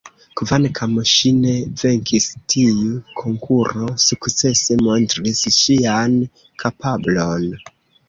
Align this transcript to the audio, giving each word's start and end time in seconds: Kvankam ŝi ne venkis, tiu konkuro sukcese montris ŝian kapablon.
Kvankam 0.39 0.95
ŝi 1.09 1.31
ne 1.41 1.53
venkis, 1.81 2.27
tiu 2.55 2.89
konkuro 3.21 3.93
sukcese 4.07 4.81
montris 4.89 5.47
ŝian 5.63 6.21
kapablon. 6.65 7.51